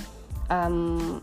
[0.52, 1.20] um,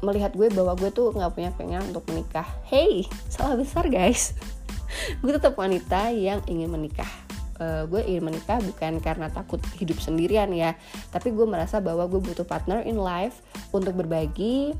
[0.00, 2.48] melihat gue bahwa gue tuh nggak punya keinginan untuk menikah.
[2.64, 4.32] Hey salah besar guys.
[5.24, 7.08] Gue tetap wanita yang ingin menikah.
[7.54, 10.78] Uh, gue ingin menikah bukan karena takut hidup sendirian ya.
[11.10, 13.42] Tapi gue merasa bahwa gue butuh partner in life
[13.74, 14.74] untuk berbagi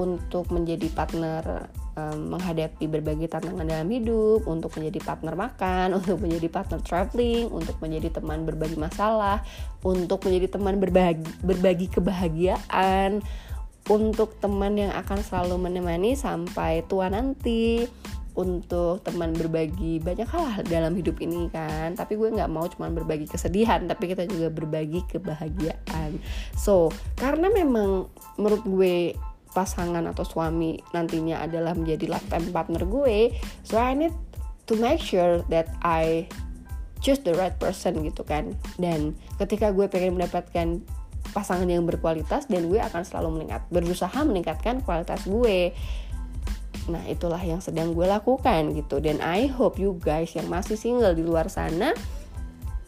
[0.00, 1.68] untuk menjadi partner
[2.00, 7.76] um, menghadapi berbagai tantangan dalam hidup, untuk menjadi partner makan, untuk menjadi partner traveling, untuk
[7.84, 9.44] menjadi teman berbagi masalah,
[9.84, 13.20] untuk menjadi teman berbagi berbagi kebahagiaan,
[13.92, 17.84] untuk teman yang akan selalu menemani sampai tua nanti,
[18.38, 21.92] untuk teman berbagi banyak hal dalam hidup ini kan.
[21.98, 26.16] Tapi gue nggak mau cuma berbagi kesedihan tapi kita juga berbagi kebahagiaan.
[26.54, 28.08] So karena memang
[28.38, 28.96] menurut gue
[29.50, 33.34] pasangan atau suami nantinya adalah menjadi lifetime partner gue
[33.66, 34.14] so I need
[34.70, 36.30] to make sure that I
[37.00, 38.54] choose the right person gitu kan.
[38.76, 40.84] Dan ketika gue pengen mendapatkan
[41.32, 45.74] pasangan yang berkualitas dan gue akan selalu meningkat berusaha meningkatkan kualitas gue.
[46.88, 49.00] Nah itulah yang sedang gue lakukan gitu.
[49.02, 51.96] Dan I hope you guys yang masih single di luar sana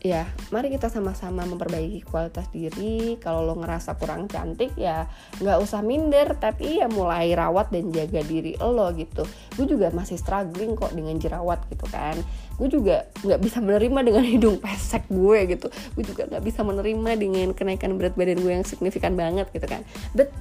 [0.02, 3.16] ya mari kita sama-sama memperbaiki kualitas diri.
[3.22, 5.06] Kalau lo ngerasa kurang cantik ya
[5.38, 9.22] nggak usah minder tapi ya mulai rawat dan jaga diri lo gitu.
[9.54, 12.18] Gue juga masih struggling kok dengan jerawat gitu kan.
[12.58, 15.70] Gue juga nggak bisa menerima dengan hidung pesek gue gitu.
[15.94, 19.86] Gue juga nggak bisa menerima dengan kenaikan berat badan gue yang signifikan banget gitu kan.
[20.18, 20.34] But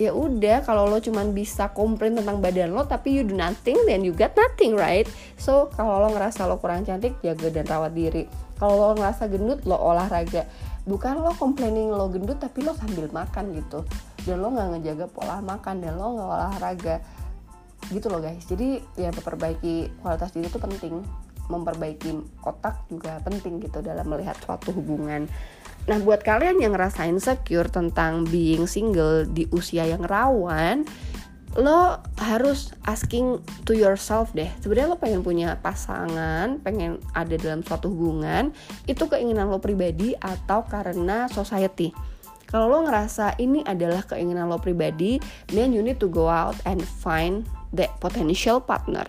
[0.00, 4.00] ya udah kalau lo cuman bisa komplain tentang badan lo tapi you do nothing then
[4.00, 5.08] you got nothing right?
[5.36, 9.64] So kalau lo ngerasa lo kurang cantik jaga dan rawat diri kalau lo ngerasa gendut
[9.64, 10.44] lo olahraga.
[10.84, 13.88] Bukan lo complaining lo gendut tapi lo sambil makan gitu.
[14.28, 16.96] Dan lo nggak ngejaga pola makan dan lo nggak olahraga.
[17.88, 18.44] Gitu loh guys.
[18.44, 21.00] Jadi ya memperbaiki kualitas diri itu penting.
[21.48, 22.12] Memperbaiki
[22.44, 25.24] otak juga penting gitu dalam melihat suatu hubungan.
[25.88, 30.84] Nah buat kalian yang ngerasain secure tentang being single di usia yang rawan
[31.58, 34.46] lo harus asking to yourself deh.
[34.62, 38.54] Sebenarnya lo pengen punya pasangan pengen ada dalam suatu hubungan
[38.86, 41.90] itu keinginan lo pribadi atau karena society.
[42.46, 45.18] Kalau lo ngerasa ini adalah keinginan lo pribadi
[45.50, 47.42] then you need to go out and find
[47.74, 49.06] the potential partner.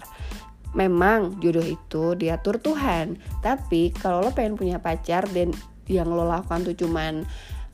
[0.74, 5.54] Memang jodoh itu diatur Tuhan tapi kalau lo pengen punya pacar dan
[5.86, 7.22] yang lo lakukan tuh cuman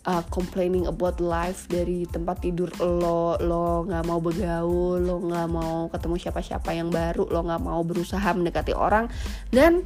[0.07, 5.91] uh, complaining about life dari tempat tidur lo lo nggak mau bergaul lo nggak mau
[5.91, 9.11] ketemu siapa-siapa yang baru lo nggak mau berusaha mendekati orang
[9.51, 9.83] dan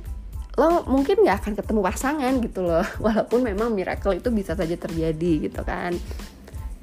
[0.60, 2.84] lo mungkin nggak akan ketemu pasangan gitu loh.
[3.06, 5.96] Walaupun memang miracle itu bisa saja terjadi gitu kan.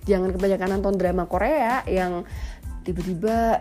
[0.09, 2.25] Jangan kebanyakan nonton drama Korea yang
[2.81, 3.61] tiba-tiba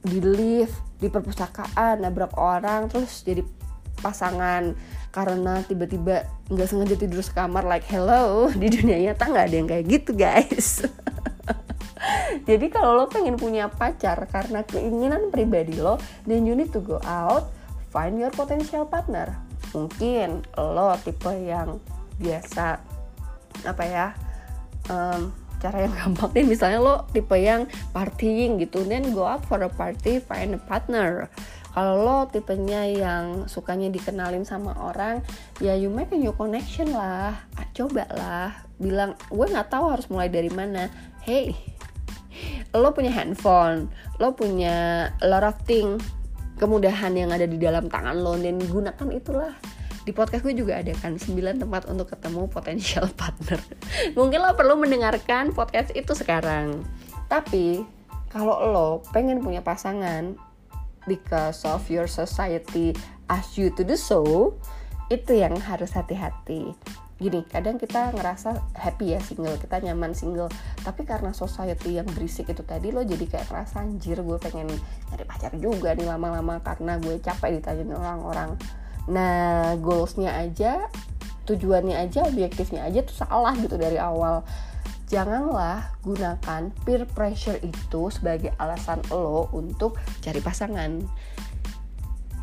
[0.00, 3.44] di lift di perpustakaan nabrak orang terus jadi
[4.00, 4.72] pasangan
[5.14, 9.86] karena tiba-tiba nggak sengaja tidur sekamar like hello di dunia nyata nggak ada yang kayak
[9.86, 10.82] gitu guys.
[12.48, 15.96] Jadi kalau lo pengen punya pacar karena keinginan pribadi lo
[16.26, 17.48] then you need to go out
[17.94, 19.38] find your potential partner.
[19.70, 21.78] Mungkin lo tipe yang
[22.18, 22.82] biasa
[23.64, 24.06] apa ya
[24.90, 25.30] um,
[25.62, 26.42] cara yang gampang deh.
[26.44, 31.30] Misalnya lo tipe yang partying gitu then go out for a party find a partner
[31.74, 35.18] kalau lo tipenya yang sukanya dikenalin sama orang
[35.58, 37.34] ya you make a new connection lah.
[37.58, 38.50] Ah, coba lah.
[38.78, 40.86] Bilang gue nggak tahu harus mulai dari mana.
[41.26, 41.74] Hey
[42.74, 43.86] lo punya handphone
[44.18, 45.94] lo punya lot of thing
[46.58, 49.54] kemudahan yang ada di dalam tangan lo dan gunakan itulah.
[50.04, 53.58] Di podcast gue juga ada kan 9 tempat untuk ketemu potential partner.
[54.14, 56.84] Mungkin lo perlu mendengarkan podcast itu sekarang.
[57.26, 57.82] Tapi
[58.30, 60.38] kalau lo pengen punya pasangan
[61.04, 62.96] because of your society
[63.28, 64.52] ask you to do so
[65.12, 66.72] itu yang harus hati-hati.
[67.14, 70.50] Gini kadang kita ngerasa happy ya single kita nyaman single.
[70.82, 74.66] Tapi karena society yang berisik itu tadi lo jadi kayak ngerasa anjir gue pengen
[75.12, 78.58] nyari pacar juga nih lama-lama karena gue capek ditanya orang-orang.
[79.06, 80.88] Nah goalsnya aja
[81.44, 84.42] tujuannya aja objektifnya aja tuh salah gitu dari awal
[85.08, 91.04] janganlah gunakan peer pressure itu sebagai alasan lo untuk cari pasangan.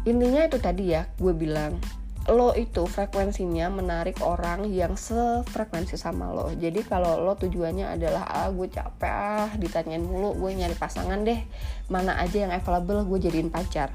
[0.05, 1.77] Intinya itu tadi ya gue bilang
[2.29, 6.53] lo itu frekuensinya menarik orang yang sefrekuensi sama lo.
[6.53, 11.41] Jadi kalau lo tujuannya adalah ah gue capek ah ditanyain mulu gue nyari pasangan deh
[11.89, 13.89] mana aja yang available gue jadiin pacar.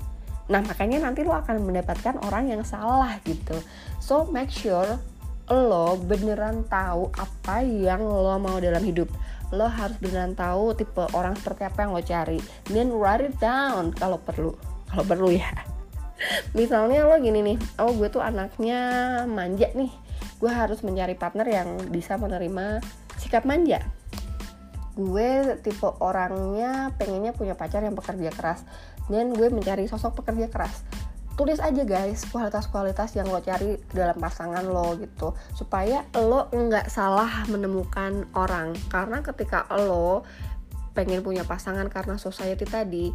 [0.50, 3.55] Nah makanya nanti lo akan mendapatkan orang yang salah gitu.
[4.02, 4.98] So make sure
[5.47, 9.07] lo beneran tahu apa yang lo mau dalam hidup.
[9.55, 12.39] Lo harus beneran tahu tipe orang seperti apa yang lo cari.
[12.67, 14.59] Then write it down kalau perlu.
[14.91, 15.47] Kalau perlu ya.
[16.59, 19.93] Misalnya lo gini nih oh gue tuh anaknya manja nih.
[20.43, 22.83] Gue harus mencari partner yang bisa menerima
[23.23, 23.87] sikap manja.
[24.99, 28.67] Gue tipe orangnya pengennya punya pacar yang pekerja keras.
[29.07, 31.06] Dan gue mencari sosok pekerja keras
[31.37, 35.37] tulis aja guys kualitas-kualitas yang lo cari dalam pasangan lo gitu.
[35.53, 38.72] Supaya lo nggak salah menemukan orang.
[38.88, 40.25] Karena ketika lo
[40.96, 43.12] pengen punya pasangan karena society tadi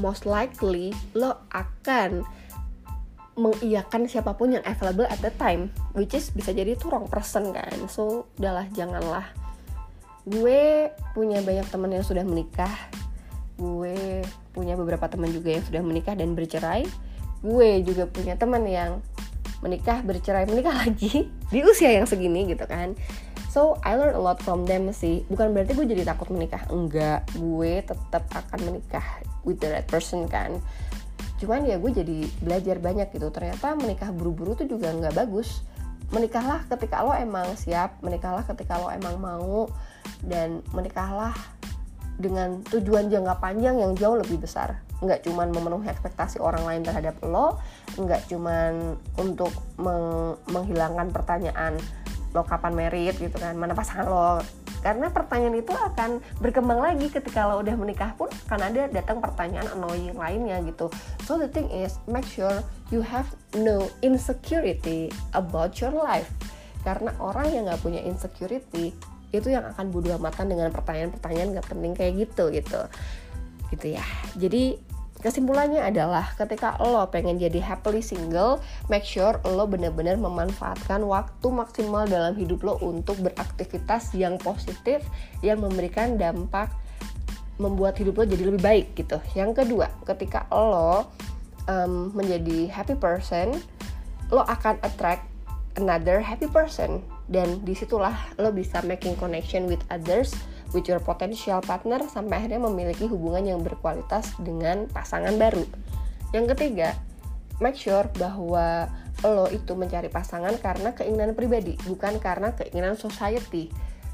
[0.00, 2.24] most likely lo akan
[3.38, 7.52] mengiyakan siapa pun yang available at the time which is bisa jadi itu wrong person
[7.52, 7.76] kan.
[7.92, 9.28] So udahlah janganlah.
[10.24, 12.72] Gue punya banyak temen yang sudah menikah.
[13.60, 14.24] Gue
[14.56, 16.88] punya beberapa teman juga yang sudah menikah dan bercerai
[17.42, 18.98] gue juga punya teman yang
[19.58, 22.94] menikah bercerai menikah lagi di usia yang segini gitu kan.
[23.48, 25.24] So I learn a lot from them sih.
[25.26, 26.62] Bukan berarti gue jadi takut menikah.
[26.68, 29.02] Enggak gue tetap akan menikah
[29.42, 30.60] with the right person kan.
[31.40, 33.32] Cuman ya gue jadi belajar banyak gitu.
[33.32, 35.64] Ternyata menikah buru-buru tuh juga nggak bagus.
[36.12, 39.68] Menikahlah ketika lo emang siap menikahlah ketika lo emang mau
[40.24, 41.36] dan menikahlah
[42.18, 44.82] dengan tujuan jangka panjang yang jauh lebih besar.
[44.98, 47.62] Nggak cuman memenuhi ekspektasi orang lain terhadap lo
[47.94, 51.78] nggak cuman untuk meng menghilangkan pertanyaan
[52.34, 54.42] lo kapan merit gitu kan mana pasangan lo?
[54.78, 59.66] Karena pertanyaan itu akan berkembang lagi ketika lo udah menikah pun akan ada datang pertanyaan
[59.74, 60.90] annoying lainnya gitu.
[61.26, 62.62] So the thing is make sure
[62.94, 63.26] you have
[63.58, 66.30] no insecurity about your life.
[66.86, 68.94] Karena orang yang nggak punya insecurity
[69.30, 72.80] itu yang akan bodoh amatan dengan pertanyaan-pertanyaan gak penting kayak gitu gitu.
[73.68, 74.04] Gitu ya.
[74.40, 74.80] Jadi
[75.18, 82.06] kesimpulannya adalah ketika lo pengen jadi happily single make sure lo bener-bener memanfaatkan waktu maksimal
[82.06, 85.02] dalam hidup lo untuk beraktivitas yang positif
[85.42, 86.70] yang memberikan dampak
[87.58, 89.18] membuat hidup lo jadi lebih baik gitu.
[89.34, 91.10] Yang kedua ketika lo
[91.66, 93.58] um, menjadi happy person
[94.30, 95.26] lo akan attract
[95.74, 100.32] another happy person dan di situlah lo bisa making connection with others
[100.72, 105.64] with your potential partner sampai akhirnya memiliki hubungan yang berkualitas dengan pasangan baru.
[106.32, 106.92] Yang ketiga,
[107.60, 108.88] make sure bahwa
[109.24, 113.72] lo itu mencari pasangan karena keinginan pribadi, bukan karena keinginan society.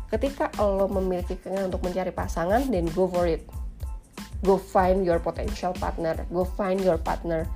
[0.08, 3.42] Ketika lo memiliki keinginan untuk mencari pasangan, then go for it.
[4.44, 7.48] Go find your potential partner, go find your partner.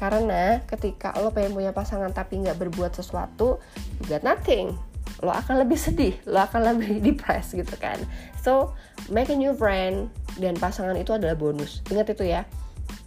[0.00, 3.60] Karena ketika lo pengen punya pasangan tapi nggak berbuat sesuatu,
[4.00, 4.72] you got nothing.
[5.20, 8.00] Lo akan lebih sedih, lo akan lebih depressed gitu kan.
[8.40, 8.72] So,
[9.12, 10.08] make a new friend
[10.40, 11.84] dan pasangan itu adalah bonus.
[11.92, 12.48] Ingat itu ya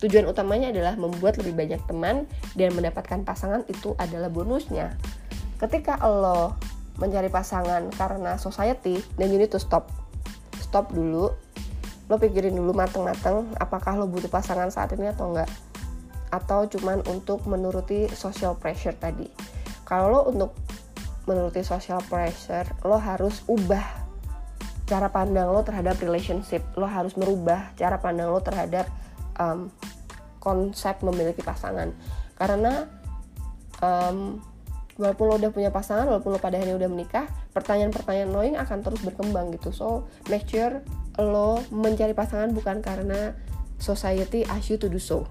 [0.04, 2.28] Tujuan utamanya adalah membuat lebih banyak teman
[2.60, 5.00] dan mendapatkan pasangan itu adalah bonusnya.
[5.56, 6.60] Ketika lo
[7.00, 9.88] mencari pasangan karena society, dan you need to stop.
[10.60, 11.32] Stop dulu.
[12.12, 15.48] Lo pikirin dulu mateng-mateng apakah lo butuh pasangan saat ini atau enggak.
[16.34, 19.30] Atau cuman untuk menuruti social pressure tadi.
[19.86, 20.58] Kalau lo untuk
[21.30, 24.02] menuruti social pressure, lo harus ubah
[24.89, 26.65] cara pandang lo terhadap relationship.
[26.74, 28.89] Lo harus merubah cara pandang lo terhadap
[29.38, 29.69] um,
[30.43, 31.96] konsep memiliki pasangan
[32.36, 32.91] karena
[33.80, 34.43] um,
[35.00, 39.00] walaupun lo udah punya pasangan walaupun lo pada akhirnya udah menikah pertanyaan-pertanyaan annoying akan terus
[39.02, 40.84] berkembang gitu so make sure
[41.15, 43.32] lo mencari pasangan bukan karena
[43.80, 45.24] society ask you to do so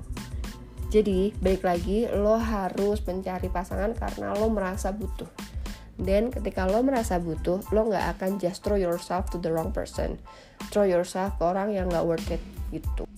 [0.93, 5.29] jadi balik lagi lo harus mencari pasangan karena lo merasa butuh.
[5.97, 10.21] Dan ketika lo merasa butuh lo nggak akan just throw yourself to the wrong person.
[10.69, 13.09] Throw yourself ke orang yang nggak worth it gitu.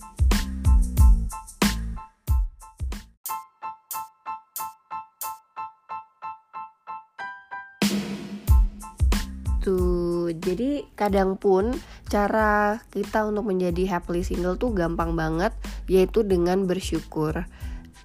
[9.59, 11.73] Gitu jadi kadang pun
[12.05, 15.51] cara kita untuk menjadi happily single tuh gampang banget
[15.89, 17.45] yaitu dengan bersyukur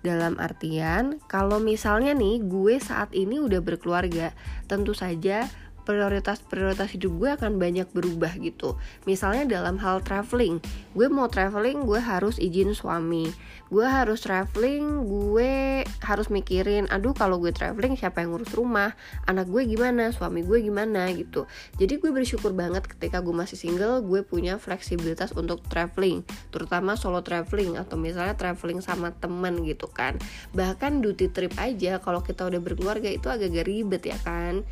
[0.00, 4.32] dalam artian kalau misalnya nih gue saat ini udah berkeluarga
[4.64, 5.44] tentu saja
[5.84, 8.76] prioritas-prioritas hidup gue akan banyak berubah gitu.
[9.04, 10.60] Misalnya dalam hal traveling
[10.94, 13.30] gue mau traveling gue harus izin suami.
[13.70, 18.98] Gue harus traveling gue harus mikirin aduh kalau gue traveling siapa yang ngurus rumah?
[19.26, 20.10] Anak gue gimana?
[20.10, 21.12] Suami gue gimana?
[21.14, 21.46] gitu.
[21.78, 27.20] Jadi gue bersyukur banget ketika gue masih single gue punya fleksibilitas untuk traveling terutama solo
[27.20, 30.16] traveling atau misalnya traveling sama temen gitu kan.
[30.54, 34.62] Bahkan duty trip aja kalau kita udah berkeluarga itu agak-agak ribet ya kan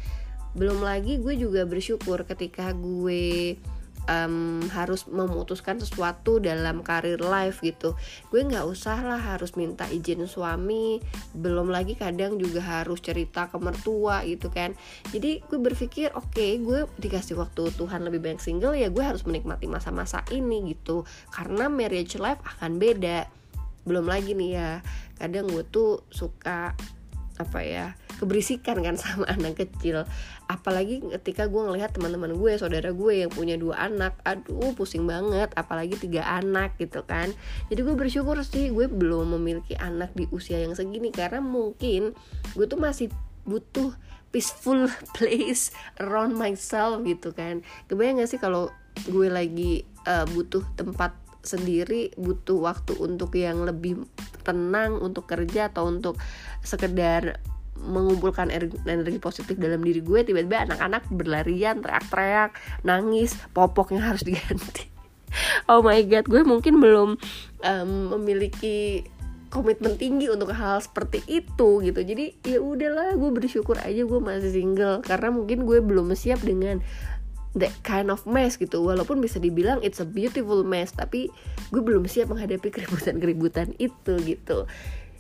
[0.57, 3.57] belum lagi gue juga bersyukur ketika gue
[4.09, 7.95] um, harus memutuskan sesuatu dalam karir life gitu.
[8.33, 10.99] Gue nggak usah lah harus minta izin suami.
[11.37, 14.73] Belum lagi kadang juga harus cerita ke mertua gitu kan.
[15.13, 19.23] Jadi gue berpikir oke okay, gue dikasih waktu Tuhan lebih banyak single ya gue harus
[19.29, 21.05] menikmati masa-masa ini gitu.
[21.31, 23.29] Karena marriage life akan beda.
[23.85, 24.71] Belum lagi nih ya
[25.21, 26.73] kadang gue tuh suka
[27.39, 27.87] apa ya
[28.19, 30.05] keberisikan kan sama anak kecil.
[30.51, 35.55] Apalagi ketika gue ngelihat teman-teman gue saudara gue yang punya dua anak aduh pusing banget
[35.55, 37.31] apalagi tiga anak gitu kan.
[37.71, 42.13] Jadi gue bersyukur sih gue belum memiliki anak di usia yang segini karena mungkin
[42.59, 43.09] gue tuh masih
[43.49, 43.95] butuh
[44.35, 45.71] peaceful place
[46.03, 47.63] around myself gitu kan.
[47.87, 48.69] Kebayang gak sih kalau
[49.07, 54.05] gue lagi uh, butuh tempat sendiri butuh waktu untuk yang lebih
[54.45, 56.21] tenang untuk kerja atau untuk
[56.61, 57.41] sekedar
[57.79, 62.51] mengumpulkan energi positif dalam diri gue tiba-tiba anak-anak berlarian teriak-teriak
[62.83, 64.91] nangis popoknya harus diganti.
[65.71, 67.17] Oh my god gue mungkin belum
[67.63, 69.07] um, memiliki
[69.49, 72.01] komitmen tinggi untuk hal seperti itu gitu.
[72.01, 76.85] Jadi ya udahlah gue bersyukur aja gue masih single karena mungkin gue belum siap dengan
[77.57, 78.83] that kind of mess gitu.
[78.85, 81.33] Walaupun bisa dibilang it's a beautiful mess tapi
[81.73, 84.69] gue belum siap menghadapi keributan-keributan itu gitu.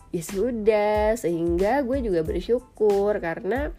[0.09, 3.73] Ya sudah sehingga gue juga bersyukur karena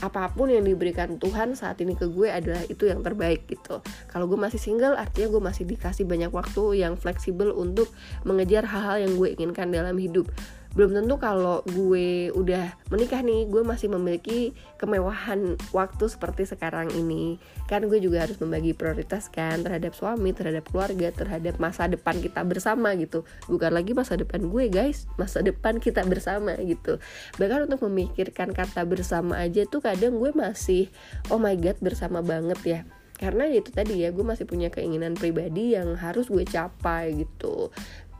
[0.00, 3.84] apa pun yang diberikan Tuhan saat ini ke gue adalah itu yang terbaik gitu.
[4.08, 7.92] Kalau gue masih single artinya gue masih dikasih banyak waktu yang fleksibel untuk
[8.24, 10.32] mengejar hal-hal yang gue inginkan dalam hidup
[10.72, 17.36] belum tentu kalau gue udah menikah nih gue masih memiliki kemewahan waktu seperti sekarang ini.
[17.68, 22.40] Kan gue juga harus membagi prioritas kan terhadap suami terhadap keluarga terhadap masa depan kita
[22.48, 23.28] bersama gitu.
[23.52, 25.04] Bukan lagi masa depan gue guys.
[25.20, 26.96] Masa depan kita bersama gitu.
[27.36, 30.88] Bahkan untuk memikirkan kata bersama aja tuh kadang gue masih
[31.28, 32.80] oh my god bersama banget ya.
[33.20, 37.70] Karena itu tadi ya gue masih punya keinginan pribadi yang harus gue capai gitu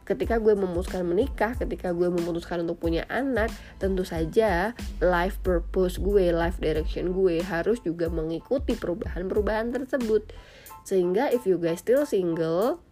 [0.03, 6.34] ketika gue memutuskan menikah, ketika gue memutuskan untuk punya anak, tentu saja life purpose gue,
[6.34, 10.30] life direction gue harus juga mengikuti perubahan-perubahan tersebut.
[10.82, 12.82] Sehingga if you guys still single,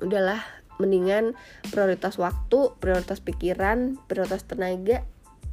[0.00, 0.42] udahlah
[0.76, 1.38] mendingan
[1.70, 5.06] prioritas waktu, prioritas pikiran, prioritas tenaga,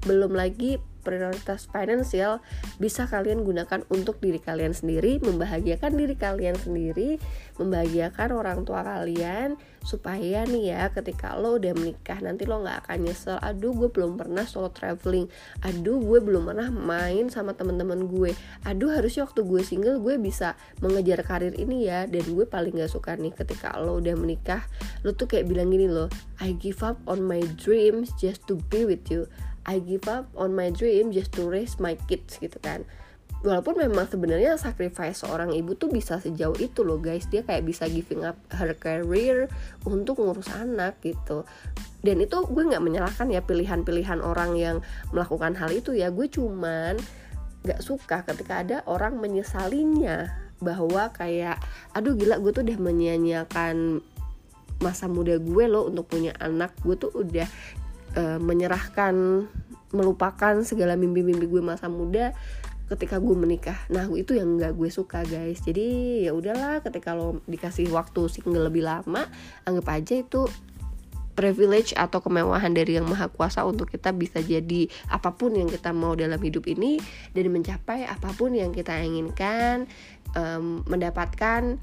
[0.05, 2.39] belum lagi prioritas finansial
[2.77, 7.17] bisa kalian gunakan untuk diri kalian sendiri, membahagiakan diri kalian sendiri,
[7.57, 12.97] membahagiakan orang tua kalian supaya nih ya ketika lo udah menikah nanti lo nggak akan
[13.01, 15.25] nyesel aduh gue belum pernah solo traveling.
[15.65, 18.37] Aduh gue belum pernah main sama teman-teman gue.
[18.69, 20.53] Aduh harusnya waktu gue single gue bisa
[20.85, 22.05] mengejar karir ini ya.
[22.05, 24.61] Dan gue paling gak suka nih ketika lo udah menikah
[25.01, 28.85] lo tuh kayak bilang gini loh I give up on my dreams just to be
[28.85, 29.25] with you
[29.65, 32.85] I give up on my dream just to raise my kids gitu kan.
[33.41, 37.25] Walaupun memang sebenarnya sacrifice seorang ibu tuh bisa sejauh itu loh guys.
[37.25, 39.49] Dia kayak bisa giving up her career
[39.81, 41.41] untuk ngurus anak gitu.
[42.05, 44.77] Dan itu gue nggak menyalahkan ya pilihan-pilihan orang yang
[45.09, 46.13] melakukan hal itu ya.
[46.13, 47.01] Gue cuman
[47.65, 50.29] nggak suka ketika ada orang menyesalinya
[50.61, 51.57] bahwa kayak
[51.97, 54.05] aduh gila gue tuh udah menyia-nyiakan
[54.81, 56.77] masa muda gue loh untuk punya anak.
[56.85, 57.49] Gue tuh udah
[58.17, 59.47] uh, menyerahkan
[59.91, 62.31] melupakan segala mimpi-mimpi gue masa muda
[62.91, 63.79] ketika gue menikah.
[63.87, 65.63] Nah itu yang nggak gue suka guys.
[65.63, 69.31] Jadi ya udahlah ketika lo dikasih waktu single lebih lama
[69.63, 70.47] anggap aja itu
[71.31, 75.95] privilege atau kemewahan dari yang maha kuasa untuk kita bisa jadi apa pun yang kita
[75.95, 76.99] mau dalam hidup ini
[77.31, 79.87] dan mencapai apa pun yang kita inginkan
[80.35, 81.79] um, mendapatkan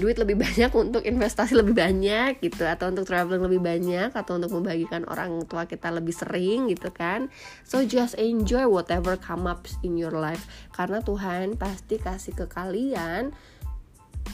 [0.00, 4.52] duit lebih banyak untuk investasi lebih banyak gitu atau untuk traveling lebih banyak atau untuk
[4.56, 7.28] membagikan orang tua kita lebih sering gitu kan.
[7.66, 10.48] So just enjoy whatever come up in your life.
[10.72, 13.34] Karena Tuhan pasti kasih ke kalian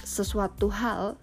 [0.05, 1.17] sesuatu hal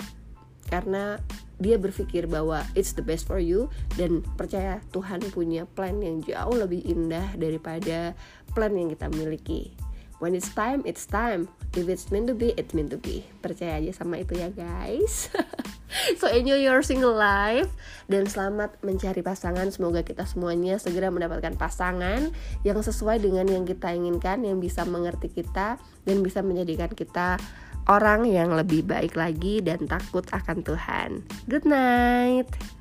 [0.65, 1.21] karena
[1.55, 6.51] dia berpikir bahwa it's the best for you dan percaya Tuhan punya plan yang jauh
[6.51, 8.11] lebih indah daripada
[8.51, 9.71] plan yang kita miliki.
[10.19, 13.27] When it's time it's time if it's meant to be it's meant to be.
[13.39, 15.27] Percaya aja sama itu ya guys.
[16.19, 17.71] So enjoy your single life
[18.11, 19.71] dan selamat mencari pasangan.
[19.71, 22.35] Semoga kita semuanya segera mendapatkan pasangan
[22.67, 27.39] yang sesuai dengan yang kita inginkan yang bisa mengerti kita dan bisa menjadikan kita
[27.87, 31.23] orang yang lebih baik lagi dan takut akan Tuhan.
[31.47, 32.74] Good night